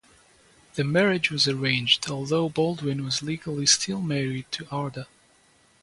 The 0.73 0.83
marriage 0.83 1.29
was 1.29 1.47
arranged, 1.47 2.09
although 2.09 2.49
Baldwin 2.49 3.05
was 3.05 3.21
legally 3.21 3.67
still 3.67 4.01
married 4.01 4.47
to 4.53 4.67
Arda. 4.71 5.05